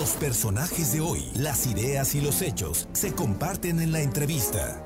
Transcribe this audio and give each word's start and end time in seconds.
Los 0.00 0.16
personajes 0.16 0.94
de 0.94 1.00
hoy, 1.02 1.20
las 1.36 1.66
ideas 1.66 2.14
y 2.14 2.22
los 2.22 2.40
hechos 2.40 2.88
se 2.92 3.14
comparten 3.14 3.80
en 3.80 3.92
la 3.92 4.00
entrevista. 4.00 4.82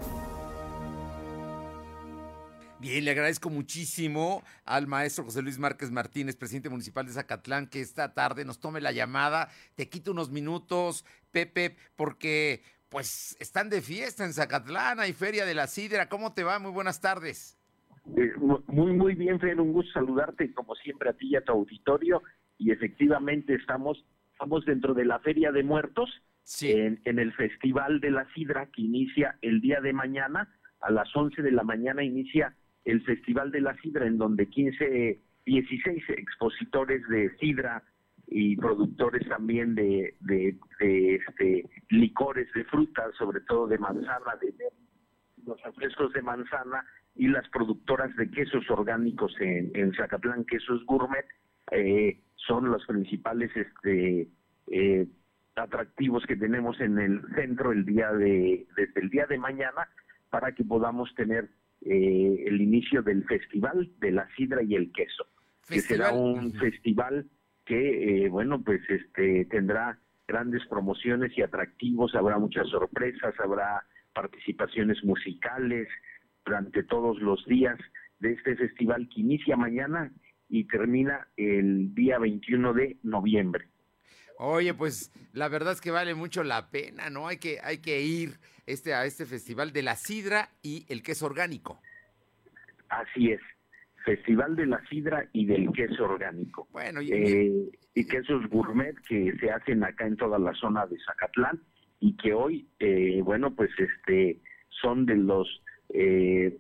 Bien, 2.81 3.05
le 3.05 3.13
agradezco 3.13 3.49
muchísimo 3.49 4.43
al 4.65 4.89
maestro 4.89 5.23
José 5.23 5.41
Luis 5.41 5.57
Márquez 5.57 5.93
Martínez, 5.93 6.35
presidente 6.35 6.69
municipal 6.69 7.07
de 7.07 7.13
Zacatlán, 7.13 7.69
que 7.69 7.81
esta 7.81 8.13
tarde 8.13 8.45
nos 8.45 8.59
tome 8.59 8.81
la 8.81 8.91
llamada. 8.91 9.51
Te 9.77 9.89
quito 9.89 10.11
unos 10.11 10.33
minutos, 10.33 11.05
Pepe, 11.31 11.77
porque 11.95 12.63
pues 12.89 13.37
están 13.39 13.71
de 13.71 13.83
fiesta 13.83 14.25
en 14.25 14.33
Zacatlán, 14.33 14.99
hay 14.99 15.13
Feria 15.13 15.47
de 15.47 15.55
la 15.55 15.69
Sidra. 15.69 16.09
¿Cómo 16.09 16.35
te 16.35 16.43
va? 16.43 16.59
Muy 16.59 16.73
buenas 16.73 17.01
tardes. 17.01 17.57
Eh, 18.17 18.33
muy, 18.67 18.93
muy 18.95 19.15
bien, 19.15 19.39
Fer, 19.39 19.61
un 19.61 19.75
gusto 19.75 19.93
saludarte 19.93 20.53
como 20.55 20.75
siempre 20.75 21.11
a 21.11 21.13
ti 21.13 21.29
y 21.29 21.37
a 21.37 21.45
tu 21.45 21.53
auditorio. 21.53 22.21
Y 22.59 22.73
efectivamente 22.73 23.55
estamos, 23.55 24.05
estamos 24.35 24.65
dentro 24.65 24.95
de 24.95 25.05
la 25.05 25.21
Feria 25.21 25.53
de 25.53 25.63
Muertos, 25.63 26.11
en, 26.61 27.01
en, 27.05 27.19
el 27.19 27.33
Festival 27.33 28.01
de 28.01 28.11
la 28.11 28.27
Sidra 28.35 28.67
que 28.67 28.83
inicia 28.83 29.39
el 29.41 29.61
día 29.61 29.81
de 29.81 29.95
mañana. 29.95 30.55
A 30.81 30.91
las 30.91 31.09
11 31.17 31.41
de 31.41 31.53
la 31.53 31.63
mañana 31.63 32.03
inicia 32.03 32.55
el 32.85 33.03
Festival 33.05 33.51
de 33.51 33.63
la 33.63 33.75
Sidra, 33.79 34.07
en 34.07 34.19
donde 34.19 34.49
15, 34.49 35.19
16 35.47 36.05
expositores 36.11 37.07
de 37.09 37.35
sidra, 37.39 37.83
y 38.27 38.57
productores 38.57 39.27
también 39.29 39.75
de, 39.75 40.15
de, 40.21 40.57
este, 40.81 41.69
licores 41.91 42.51
de 42.55 42.65
frutas, 42.65 43.15
sobre 43.17 43.41
todo 43.43 43.67
de 43.67 43.79
manzana, 43.79 44.37
de, 44.41 44.53
los 45.47 45.63
refrescos 45.63 46.13
de 46.13 46.23
manzana 46.23 46.85
y 47.15 47.29
las 47.29 47.49
productoras 47.51 48.15
de 48.17 48.31
quesos 48.31 48.69
orgánicos 48.71 49.35
en, 49.41 49.71
en 49.75 49.93
Zacatlán, 49.95 50.45
quesos 50.45 50.85
gourmet, 50.87 51.27
eh, 51.75 52.21
son 52.37 52.71
los 52.71 52.85
principales 52.87 53.51
este, 53.57 54.29
eh, 54.71 55.07
atractivos 55.57 56.25
que 56.27 56.37
tenemos 56.37 56.81
en 56.81 56.99
el 56.99 57.23
centro 57.35 57.73
el 57.73 57.85
día 57.85 58.13
de 58.13 58.67
desde 58.77 59.01
el 59.01 59.11
día 59.11 59.27
de 59.27 59.39
mañana 59.39 59.89
para 60.31 60.53
que 60.53 60.65
podamos 60.65 61.15
tener 61.15 61.49
eh, 61.83 62.45
el 62.47 62.61
inicio 62.61 63.03
del 63.03 63.25
festival 63.25 63.91
de 63.99 64.13
la 64.13 64.27
sidra 64.37 64.63
y 64.63 64.75
el 64.75 64.91
queso, 64.93 65.27
que 65.69 65.81
será 65.81 66.13
un 66.13 66.53
festival 66.55 67.27
que, 67.65 68.25
eh, 68.25 68.29
bueno, 68.29 68.63
pues 68.63 68.81
este 68.89 69.45
tendrá 69.47 69.99
grandes 70.27 70.67
promociones 70.67 71.37
y 71.37 71.43
atractivos, 71.43 72.15
habrá 72.15 72.39
muchas 72.39 72.69
sorpresas, 72.69 73.35
habrá 73.39 73.85
participaciones 74.15 75.05
musicales 75.05 75.89
durante 76.45 76.83
todos 76.85 77.21
los 77.21 77.45
días 77.47 77.79
de 78.19 78.33
este 78.33 78.57
festival 78.57 79.09
que 79.15 79.21
inicia 79.21 79.57
mañana 79.57 80.11
y 80.55 80.65
termina 80.65 81.27
el 81.37 81.95
día 81.95 82.19
21 82.19 82.73
de 82.75 82.97
noviembre. 83.03 83.67
Oye, 84.39 84.75
pues 84.75 85.13
la 85.33 85.49
verdad 85.49 85.73
es 85.73 85.81
que 85.81 85.91
vale 85.91 86.15
mucho 86.15 86.43
la 86.45 86.71
pena, 86.71 87.11
¿no? 87.11 87.29
Hay 87.29 87.39
que, 87.39 87.59
hay 87.63 87.79
que 87.79 88.03
ir 88.03 88.39
este, 88.67 88.95
a 88.95 89.05
este 89.05 89.27
festival 89.27 89.73
de 89.73 89.83
la 89.83 89.97
sidra 89.97 90.51
y 90.63 90.87
el 90.89 91.03
queso 91.03 91.27
orgánico. 91.27 91.81
Así 92.89 93.31
es. 93.31 93.41
Festival 94.05 94.55
de 94.55 94.67
la 94.67 94.85
Sidra 94.89 95.27
y 95.33 95.47
del 95.47 95.73
Queso 95.73 96.05
Orgánico. 96.05 96.69
Bueno, 96.73 97.01
y, 97.01 97.11
eh, 97.11 97.71
y 97.95 98.07
quesos 98.07 98.47
gourmet 98.51 98.95
que 99.09 99.33
se 99.41 99.51
hacen 99.51 99.83
acá 99.83 100.07
en 100.07 100.17
toda 100.17 100.39
la 100.39 100.53
zona 100.53 100.87
de 100.87 100.99
Zacatlán 101.07 101.59
y 102.01 102.15
que 102.17 102.35
hoy, 102.35 102.69
eh, 102.81 103.23
bueno, 103.23 103.55
pues 103.55 103.71
este 103.79 104.41
son 104.69 105.07
de 105.07 105.17
los 105.17 105.63
eh, 105.89 106.59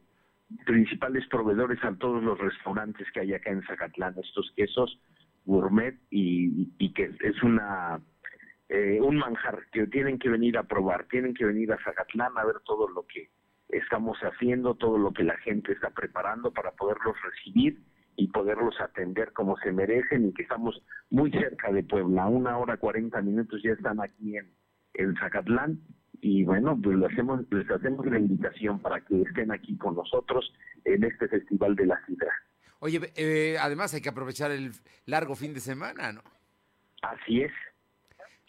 principales 0.66 1.26
proveedores 1.28 1.82
a 1.84 1.94
todos 1.96 2.22
los 2.22 2.38
restaurantes 2.38 3.06
que 3.12 3.20
hay 3.20 3.34
acá 3.34 3.50
en 3.50 3.62
Zacatlán, 3.62 4.14
estos 4.18 4.52
quesos 4.56 5.00
gourmet 5.44 5.98
y, 6.10 6.72
y 6.78 6.92
que 6.92 7.10
es 7.20 7.42
una 7.42 8.00
un 9.00 9.16
manjar 9.16 9.60
que 9.72 9.86
tienen 9.86 10.18
que 10.18 10.28
venir 10.28 10.58
a 10.58 10.64
probar, 10.64 11.06
tienen 11.08 11.34
que 11.34 11.44
venir 11.44 11.72
a 11.72 11.78
Zacatlán 11.84 12.32
a 12.36 12.44
ver 12.44 12.56
todo 12.64 12.88
lo 12.88 13.06
que 13.06 13.30
estamos 13.68 14.18
haciendo, 14.20 14.74
todo 14.74 14.98
lo 14.98 15.12
que 15.12 15.22
la 15.22 15.36
gente 15.38 15.72
está 15.72 15.90
preparando 15.90 16.52
para 16.52 16.72
poderlos 16.72 17.14
recibir 17.22 17.78
y 18.16 18.28
poderlos 18.28 18.80
atender 18.80 19.32
como 19.32 19.56
se 19.58 19.72
merecen 19.72 20.28
y 20.28 20.32
que 20.32 20.42
estamos 20.42 20.80
muy 21.10 21.30
cerca 21.32 21.72
de 21.72 21.82
Puebla, 21.82 22.26
una 22.26 22.58
hora 22.58 22.76
cuarenta 22.76 23.20
minutos 23.20 23.60
ya 23.62 23.72
están 23.72 24.00
aquí 24.00 24.36
en, 24.36 24.50
en 24.94 25.14
Zacatlán 25.16 25.80
y 26.20 26.44
bueno, 26.44 26.78
pues 26.82 26.96
les 26.98 27.12
hacemos, 27.12 27.40
les 27.50 27.70
hacemos 27.70 28.06
la 28.06 28.18
invitación 28.18 28.78
para 28.80 29.00
que 29.00 29.22
estén 29.22 29.52
aquí 29.52 29.76
con 29.76 29.96
nosotros 29.96 30.52
en 30.84 31.04
este 31.04 31.28
Festival 31.28 31.76
de 31.76 31.86
la 31.86 32.00
Sidra. 32.06 32.32
Oye, 32.80 33.00
eh, 33.16 33.56
además 33.60 33.94
hay 33.94 34.00
que 34.00 34.10
aprovechar 34.10 34.50
el 34.50 34.72
largo 35.06 35.34
fin 35.34 35.54
de 35.54 35.60
semana, 35.60 36.12
¿no? 36.12 36.22
Así 37.02 37.42
es. 37.42 37.52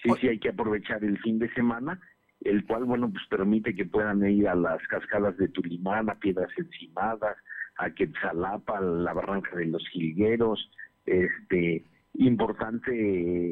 Sí, 0.01 0.09
sí, 0.19 0.27
hay 0.27 0.39
que 0.39 0.49
aprovechar 0.49 1.03
el 1.03 1.17
fin 1.19 1.39
de 1.39 1.51
semana 1.53 1.99
el 2.45 2.63
cual, 2.65 2.85
bueno, 2.85 3.09
pues 3.11 3.23
permite 3.27 3.75
que 3.75 3.85
puedan 3.85 4.23
ir 4.25 4.47
a 4.47 4.55
las 4.55 4.81
cascadas 4.87 5.35
de 5.37 5.47
Tulimán, 5.47 6.09
a 6.09 6.15
Piedras 6.15 6.51
Encimadas, 6.57 7.35
a 7.77 7.89
Quetzalapa, 7.89 8.77
a 8.77 8.81
la 8.81 9.13
Barranca 9.13 9.55
de 9.55 9.65
los 9.65 9.85
Jilgueros. 9.89 10.71
Este, 11.05 11.83
importante 12.13 12.93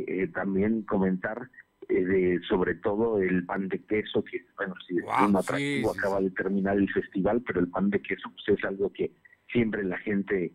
eh, 0.07 0.27
también 0.27 0.83
comentar 0.83 1.49
de, 1.89 2.39
sobre 2.47 2.75
todo 2.75 3.19
el 3.19 3.45
pan 3.45 3.67
de 3.67 3.83
queso, 3.83 4.23
que 4.23 4.45
bueno, 4.57 4.75
sí, 4.87 4.97
es 4.97 5.27
un 5.27 5.35
atractivo, 5.35 5.91
acaba 5.91 6.21
de 6.21 6.31
terminar 6.31 6.77
el 6.77 6.91
festival, 6.91 7.41
pero 7.45 7.59
el 7.59 7.69
pan 7.69 7.89
de 7.89 8.01
queso 8.01 8.29
pues, 8.31 8.57
es 8.57 8.65
algo 8.65 8.91
que 8.91 9.11
siempre 9.51 9.83
la 9.83 9.97
gente 9.99 10.53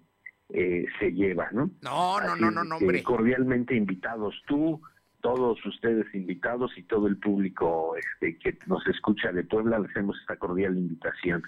eh, 0.51 0.87
se 0.99 1.13
lleva, 1.13 1.51
¿no? 1.53 1.71
No, 1.83 2.21
no, 2.21 2.37
no, 2.37 2.51
no, 2.51 2.65
no, 2.65 2.77
hombre. 2.77 3.03
cordialmente 3.03 3.75
invitados 3.75 4.35
tú, 4.47 4.81
todos 5.21 5.59
ustedes 5.67 6.07
invitados 6.15 6.71
y 6.77 6.85
todo 6.85 7.07
el 7.07 7.19
público 7.19 7.95
este, 7.97 8.39
que 8.39 8.59
nos 8.67 8.87
escucha 8.87 9.33
de 9.33 9.45
Puebla, 9.45 9.79
les 9.79 9.91
hacemos 9.91 10.17
esta 10.21 10.37
cordial 10.37 10.77
invitación. 10.77 11.43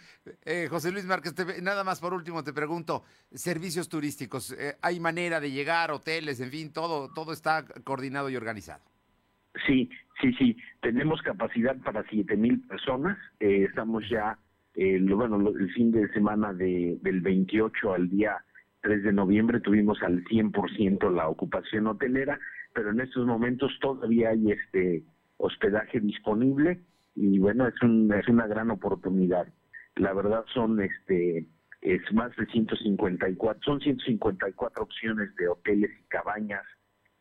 Eh, 0.44 0.66
José 0.68 0.90
Luis 0.90 1.06
Márquez, 1.06 1.34
nada 1.62 1.84
más 1.84 2.00
por 2.00 2.12
último 2.12 2.42
te 2.42 2.52
pregunto, 2.52 3.04
servicios 3.32 3.88
turísticos, 3.88 4.52
eh, 4.52 4.76
¿hay 4.82 5.00
manera 5.00 5.40
de 5.40 5.50
llegar, 5.50 5.92
hoteles, 5.92 6.40
en 6.40 6.50
fin, 6.50 6.72
todo, 6.72 7.12
todo 7.12 7.32
está 7.32 7.64
coordinado 7.84 8.28
y 8.28 8.36
organizado? 8.36 8.82
Sí, 9.66 9.90
sí, 10.20 10.32
sí, 10.34 10.56
tenemos 10.80 11.20
capacidad 11.22 11.76
para 11.82 12.04
siete 12.08 12.36
mil 12.36 12.60
personas, 12.66 13.18
eh, 13.40 13.66
estamos 13.68 14.08
ya, 14.08 14.38
bueno, 14.74 15.50
el 15.50 15.72
fin 15.72 15.90
de 15.90 16.08
semana 16.12 16.52
de, 16.52 16.98
del 17.02 17.20
28 17.20 17.94
al 17.94 18.08
día 18.08 18.38
3 18.82 19.02
de 19.02 19.12
noviembre 19.12 19.60
tuvimos 19.60 20.02
al 20.02 20.24
100% 20.24 21.10
la 21.14 21.28
ocupación 21.28 21.86
hotelera, 21.86 22.38
pero 22.74 22.90
en 22.90 23.00
estos 23.00 23.26
momentos 23.26 23.76
todavía 23.80 24.30
hay 24.30 24.52
este 24.52 25.02
hospedaje 25.36 26.00
disponible 26.00 26.80
y 27.14 27.38
bueno, 27.38 27.66
es, 27.66 27.80
un, 27.82 28.12
es 28.12 28.28
una 28.28 28.46
gran 28.46 28.70
oportunidad. 28.70 29.48
La 29.96 30.12
verdad 30.12 30.44
son 30.54 30.80
este 30.80 31.46
es 31.82 32.00
más 32.12 32.34
de 32.36 32.46
154, 32.46 33.62
son 33.64 33.80
154 33.80 34.82
opciones 34.82 35.34
de 35.36 35.48
hoteles 35.48 35.90
y 35.98 36.02
cabañas, 36.08 36.62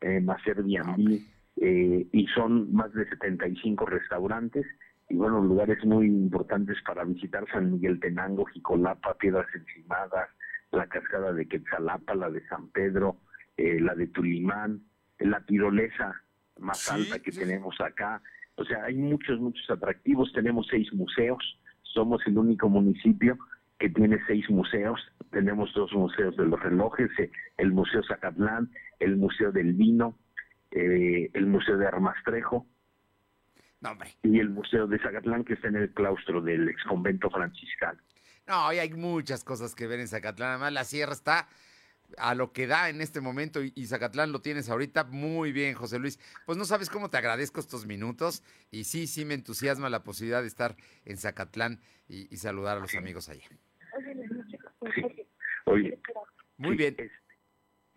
eh, 0.01 0.19
más 0.19 0.45
Airbnb, 0.45 1.21
eh, 1.61 2.07
y 2.11 2.27
son 2.27 2.73
más 2.73 2.93
de 2.93 3.07
75 3.09 3.85
restaurantes 3.85 4.65
y 5.09 5.15
bueno, 5.15 5.41
lugares 5.41 5.83
muy 5.83 6.05
importantes 6.05 6.77
para 6.85 7.03
visitar 7.03 7.43
San 7.51 7.71
Miguel 7.71 7.99
Tenango, 7.99 8.45
Jicolapa, 8.45 9.15
Piedras 9.17 9.47
Encimadas, 9.55 10.29
la 10.71 10.87
cascada 10.87 11.33
de 11.33 11.47
Quetzalapa, 11.47 12.13
la 12.13 12.29
de 12.29 12.45
San 12.47 12.69
Pedro, 12.69 13.17
eh, 13.57 13.79
la 13.79 13.95
de 13.95 14.07
Tulimán, 14.07 14.83
la 15.17 15.41
tirolesa 15.41 16.21
más 16.59 16.91
alta 16.91 17.19
que 17.19 17.31
tenemos 17.31 17.81
acá. 17.81 18.21
O 18.55 18.63
sea, 18.65 18.83
hay 18.83 18.95
muchos, 18.95 19.39
muchos 19.39 19.67
atractivos. 19.71 20.31
Tenemos 20.31 20.67
seis 20.69 20.93
museos. 20.93 21.59
Somos 21.81 22.21
el 22.27 22.37
único 22.37 22.69
municipio 22.69 23.37
que 23.79 23.89
tiene 23.89 24.19
seis 24.27 24.47
museos. 24.49 25.01
Tenemos 25.31 25.73
dos 25.73 25.91
museos 25.93 26.37
de 26.37 26.45
los 26.45 26.61
relojes, 26.61 27.09
eh, 27.17 27.31
el 27.57 27.71
Museo 27.71 28.03
Zacatlán, 28.03 28.69
el 28.99 29.17
Museo 29.17 29.51
del 29.51 29.73
Vino, 29.73 30.15
eh, 30.71 31.29
el 31.33 31.45
Museo 31.47 31.77
de 31.77 31.87
Armastrejo. 31.87 32.65
y 34.23 34.39
el 34.39 34.49
Museo 34.49 34.87
de 34.87 34.99
Zacatlán, 34.99 35.43
que 35.43 35.53
está 35.53 35.67
en 35.67 35.77
el 35.77 35.93
claustro 35.93 36.41
del 36.41 36.69
ex 36.69 36.83
convento 36.83 37.29
franciscano. 37.29 37.99
No, 38.47 38.67
hay 38.67 38.89
muchas 38.91 39.43
cosas 39.43 39.75
que 39.75 39.87
ver 39.87 39.99
en 39.99 40.07
Zacatlán. 40.07 40.49
Además, 40.49 40.73
la 40.73 40.83
sierra 40.83 41.13
está 41.13 41.47
a 42.17 42.35
lo 42.35 42.51
que 42.51 42.67
da 42.67 42.89
en 42.89 43.01
este 43.01 43.21
momento 43.21 43.61
y, 43.63 43.85
Zacatlán 43.85 44.31
lo 44.31 44.41
tienes 44.41 44.69
ahorita 44.69 45.03
muy 45.03 45.51
bien, 45.51 45.75
José 45.75 45.99
Luis. 45.99 46.19
Pues 46.45 46.57
no 46.57 46.65
sabes 46.65 46.89
cómo 46.89 47.09
te 47.09 47.17
agradezco 47.17 47.59
estos 47.59 47.85
minutos 47.85 48.43
y 48.71 48.85
sí, 48.85 49.07
sí 49.07 49.25
me 49.25 49.35
entusiasma 49.35 49.89
la 49.89 50.03
posibilidad 50.03 50.41
de 50.41 50.47
estar 50.47 50.75
en 51.05 51.17
Zacatlán 51.17 51.79
y, 52.07 52.35
saludar 52.37 52.77
a 52.77 52.79
los 52.79 52.95
amigos 52.95 53.29
allá. 53.29 53.45
Oye, 55.65 55.99
muy 56.57 56.75
bien. 56.75 56.95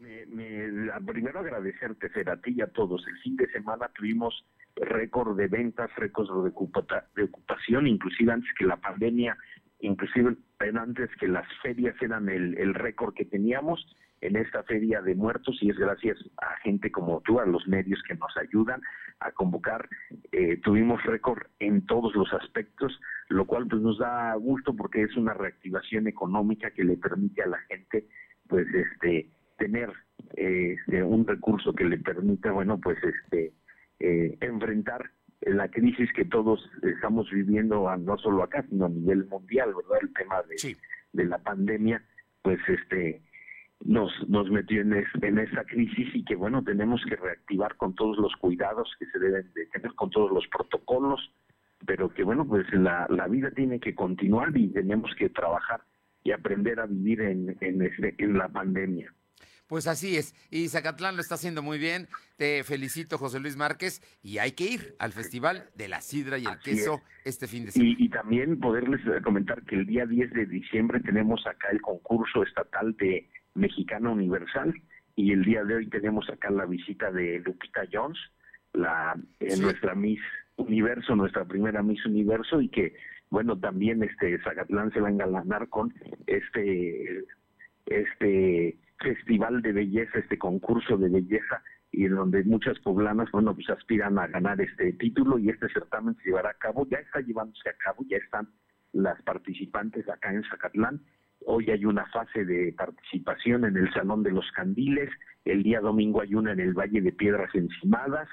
Me, 0.03 0.91
primero 1.07 1.41
agradecerte, 1.41 2.09
Fer, 2.11 2.29
a 2.29 2.37
ti 2.41 2.55
y 2.57 2.61
a 2.61 2.67
todos. 2.67 3.07
El 3.07 3.19
fin 3.19 3.37
de 3.37 3.47
semana 3.53 3.89
tuvimos 3.95 4.45
récord 4.77 5.37
de 5.37 5.47
ventas, 5.47 5.95
récord 5.97 6.45
de, 6.45 6.51
de 7.15 7.23
ocupación, 7.23 7.87
inclusive 7.87 8.33
antes 8.33 8.51
que 8.59 8.67
la 8.67 8.77
pandemia 8.77 9.37
inclusive 9.83 10.37
antes 10.61 11.11
que 11.19 11.29
las 11.29 11.47
ferias 11.61 11.95
eran 12.01 12.29
el, 12.29 12.57
el 12.57 12.75
récord 12.75 13.15
que 13.15 13.25
teníamos 13.25 13.85
en 14.21 14.37
esta 14.37 14.63
feria 14.63 15.03
de 15.03 15.17
muertos 15.17 15.59
y 15.61 15.71
es 15.71 15.77
gracias 15.77 16.17
a 16.41 16.57
gente 16.63 16.93
como 16.93 17.21
tú, 17.23 17.41
a 17.41 17.47
los 17.47 17.67
medios 17.67 18.01
que 18.07 18.15
nos 18.15 18.35
ayudan, 18.37 18.81
a 19.19 19.33
convocar. 19.33 19.89
Eh, 20.31 20.59
tuvimos 20.59 21.03
récord 21.03 21.43
en 21.59 21.85
todos 21.87 22.15
los 22.15 22.33
aspectos, 22.33 22.99
lo 23.29 23.45
cual 23.45 23.67
pues 23.67 23.83
nos 23.83 23.99
da 23.99 24.35
gusto 24.37 24.75
porque 24.77 25.03
es 25.03 25.17
una 25.17 25.35
reactivación 25.35 26.07
económica 26.07 26.71
que 26.71 26.85
le 26.85 26.97
permite 26.97 27.43
a 27.43 27.49
la 27.49 27.59
gente 27.63 28.07
pues 28.49 28.67
este 28.73 29.29
tener 29.73 29.93
eh, 30.37 30.77
un 31.03 31.27
recurso 31.27 31.73
que 31.73 31.85
le 31.85 31.99
permita 31.99 32.53
bueno 32.53 32.79
pues 32.79 32.99
este 33.03 33.53
eh, 34.01 34.37
enfrentar 34.41 35.11
la 35.41 35.69
crisis 35.69 36.13
que 36.13 36.25
todos 36.25 36.71
estamos 36.83 37.31
viviendo 37.31 37.89
no 37.97 38.19
solo 38.19 38.43
acá 38.43 38.65
sino 38.69 38.87
a 38.87 38.89
nivel 38.89 39.27
mundial 39.27 39.75
verdad 39.75 39.99
el 40.03 40.13
tema 40.13 40.43
de, 40.43 40.77
de 41.13 41.25
la 41.25 41.39
pandemia 41.39 42.03
pues 42.43 42.59
este 42.69 43.23
nos, 43.85 44.13
nos 44.29 44.51
metió 44.51 44.81
en, 44.81 44.93
en 45.23 45.39
esa 45.39 45.65
crisis 45.65 46.09
y 46.15 46.25
que 46.25 46.37
bueno, 46.37 46.63
tenemos 46.63 47.03
que 47.09 47.17
reactivar 47.17 47.77
con 47.77 47.95
todos 47.95 48.17
los 48.17 48.35
cuidados 48.37 48.95
que 48.99 49.07
se 49.07 49.19
deben 49.19 49.53
de 49.55 49.67
tener, 49.67 49.93
con 49.95 50.11
todos 50.11 50.31
los 50.31 50.47
protocolos, 50.49 51.33
pero 51.85 52.09
que 52.11 52.23
bueno, 52.23 52.47
pues 52.47 52.65
la, 52.73 53.07
la 53.11 53.27
vida 53.27 53.51
tiene 53.51 53.81
que 53.81 53.95
continuar 53.95 54.57
y 54.57 54.69
tenemos 54.69 55.13
que 55.17 55.29
trabajar 55.31 55.81
y 56.23 56.31
aprender 56.31 56.79
a 56.79 56.87
vivir 56.87 57.23
en, 57.23 57.57
en, 57.61 57.83
este, 57.83 58.15
en 58.19 58.39
la 58.39 58.49
pandemia. 58.49 59.13
Pues 59.73 59.87
así 59.87 60.19
es, 60.19 60.35
y 60.51 60.69
Zacatlán 60.69 61.17
lo 61.17 61.23
está 61.23 61.37
haciendo 61.37 61.63
muy 61.63 61.79
bien. 61.79 62.07
Te 62.37 62.63
felicito, 62.63 63.17
José 63.17 63.41
Luis 63.41 63.57
Márquez, 63.57 64.03
y 64.23 64.37
hay 64.37 64.53
que 64.53 64.65
ir 64.65 64.95
al 64.99 65.13
Festival 65.13 65.71
de 65.75 65.89
la 65.89 66.03
Sidra 66.03 66.37
y 66.37 66.45
el 66.45 66.59
Queso 66.59 67.01
este 67.25 67.47
fin 67.49 67.65
de 67.65 67.71
semana. 67.71 67.97
Y, 67.99 68.05
y, 68.05 68.09
también 68.11 68.61
poderles 68.61 69.01
comentar 69.23 69.63
que 69.63 69.77
el 69.77 69.87
día 69.87 70.05
10 70.05 70.31
de 70.35 70.45
diciembre 70.45 71.01
tenemos 71.01 71.47
acá 71.47 71.69
el 71.71 71.81
concurso 71.81 72.43
estatal 72.43 72.95
de 72.99 73.31
Mexicana 73.55 74.11
Universal 74.11 74.75
y 75.17 75.33
el 75.33 75.43
día 75.43 75.65
de 75.65 75.77
hoy 75.77 75.89
tenemos 75.89 76.29
acá 76.29 76.51
la 76.51 76.67
visita 76.67 77.11
de 77.11 77.39
Lupita 77.39 77.89
Jones, 77.91 78.19
la 78.75 79.17
eh, 79.41 79.57
nuestra 79.57 79.95
Miss 79.95 80.21
Universo, 80.57 81.17
nuestra 81.17 81.47
primera 81.47 81.83
Miss 81.83 82.05
Universo 82.05 82.61
y 82.61 82.69
que 82.69 82.95
bueno 83.31 83.59
también 83.59 84.03
este 84.03 84.39
Zacatlán 84.43 84.93
se 84.93 85.01
va 85.01 85.09
a 85.09 85.13
engalanar 85.13 85.71
con 85.71 85.95
este 86.27 87.25
este 87.87 88.77
festival 89.03 89.63
de 89.63 89.73
belleza, 89.73 90.19
este 90.19 90.39
concurso 90.39 90.97
de 90.97 91.09
belleza 91.09 91.63
y 91.91 92.07
en 92.07 92.15
donde 92.15 92.45
muchas 92.45 92.79
poblanas 92.79 93.31
bueno 93.33 93.55
pues 93.55 93.69
aspiran 93.71 94.19
a 94.19 94.27
ganar 94.29 94.61
este 94.61 94.93
título 94.95 95.39
y 95.39 95.51
este 95.51 95.69
certamen 95.69 96.15
se 96.17 96.31
llevará 96.31 96.51
a 96.51 96.59
cabo, 96.59 96.87
ya 96.89 96.99
está 96.99 97.21
llevándose 97.21 97.69
a 97.69 97.75
cabo, 97.75 98.05
ya 98.09 98.17
están 98.17 98.49
las 98.93 99.21
participantes 99.23 100.09
acá 100.09 100.33
en 100.33 100.45
Zacatlán 100.45 101.03
Hoy 101.47 101.71
hay 101.71 101.85
una 101.85 102.07
fase 102.07 102.45
de 102.45 102.73
participación 102.73 103.65
en 103.65 103.77
el 103.77 103.93
Salón 103.93 104.23
de 104.23 104.31
los 104.31 104.51
Candiles, 104.53 105.11
el 105.45 105.63
día 105.63 105.81
domingo 105.81 106.21
hay 106.21 106.35
una 106.35 106.53
en 106.53 106.61
el 106.61 106.75
Valle 106.75 107.01
de 107.01 107.13
Piedras 107.13 107.55
Encimadas 107.55 108.29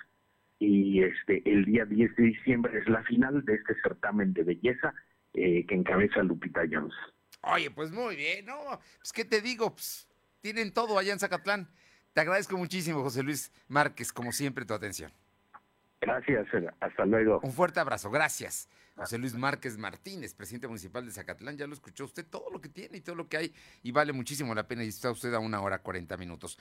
y 0.59 1.01
este 1.01 1.41
el 1.49 1.65
día 1.65 1.85
10 1.85 2.15
de 2.15 2.23
diciembre 2.23 2.77
es 2.77 2.87
la 2.87 3.03
final 3.03 3.43
de 3.45 3.55
este 3.55 3.75
certamen 3.81 4.33
de 4.33 4.43
belleza 4.43 4.93
eh, 5.33 5.65
que 5.65 5.75
encabeza 5.75 6.21
Lupita 6.23 6.61
Jones. 6.69 6.93
Oye, 7.41 7.71
pues 7.71 7.91
muy 7.91 8.15
bien, 8.15 8.45
¿no? 8.45 8.57
Pues 8.97 9.13
qué 9.13 9.23
te 9.23 9.41
digo, 9.41 9.73
pues 9.73 10.08
tienen 10.41 10.73
todo 10.73 10.97
allá 10.97 11.13
en 11.13 11.19
Zacatlán. 11.19 11.69
Te 12.13 12.21
agradezco 12.21 12.57
muchísimo, 12.57 13.01
José 13.03 13.23
Luis 13.23 13.51
Márquez, 13.67 14.11
como 14.11 14.31
siempre, 14.31 14.65
tu 14.65 14.73
atención. 14.73 15.11
Gracias, 16.01 16.47
hasta 16.79 17.05
luego. 17.05 17.39
Un 17.43 17.51
fuerte 17.51 17.79
abrazo, 17.79 18.09
gracias. 18.09 18.69
José 18.95 19.17
Luis 19.17 19.33
Márquez 19.33 19.77
Martínez, 19.77 20.33
presidente 20.33 20.67
municipal 20.67 21.05
de 21.05 21.11
Zacatlán, 21.11 21.57
ya 21.57 21.67
lo 21.67 21.73
escuchó 21.73 22.03
usted, 22.03 22.25
todo 22.25 22.49
lo 22.49 22.59
que 22.59 22.67
tiene 22.67 22.97
y 22.97 23.01
todo 23.01 23.15
lo 23.15 23.29
que 23.29 23.37
hay, 23.37 23.53
y 23.81 23.91
vale 23.91 24.11
muchísimo 24.11 24.53
la 24.53 24.67
pena, 24.67 24.83
y 24.83 24.89
está 24.89 25.09
usted 25.09 25.33
a 25.33 25.39
una 25.39 25.61
hora 25.61 25.79
cuarenta 25.79 26.17
minutos. 26.17 26.59